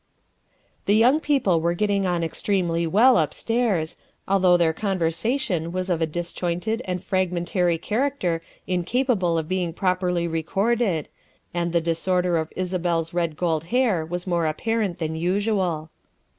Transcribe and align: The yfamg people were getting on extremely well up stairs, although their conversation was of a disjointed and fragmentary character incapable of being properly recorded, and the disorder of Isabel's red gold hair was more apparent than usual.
The 0.87 1.01
yfamg 1.03 1.21
people 1.21 1.61
were 1.61 1.75
getting 1.75 2.07
on 2.07 2.23
extremely 2.23 2.87
well 2.87 3.17
up 3.17 3.35
stairs, 3.35 3.97
although 4.27 4.57
their 4.57 4.73
conversation 4.73 5.71
was 5.71 5.91
of 5.91 6.01
a 6.01 6.07
disjointed 6.07 6.81
and 6.85 7.03
fragmentary 7.03 7.77
character 7.77 8.41
incapable 8.65 9.37
of 9.37 9.47
being 9.47 9.73
properly 9.73 10.27
recorded, 10.27 11.07
and 11.53 11.71
the 11.71 11.81
disorder 11.81 12.37
of 12.37 12.51
Isabel's 12.55 13.13
red 13.13 13.37
gold 13.37 13.65
hair 13.65 14.03
was 14.03 14.25
more 14.25 14.47
apparent 14.47 14.97
than 14.97 15.15
usual. 15.15 15.91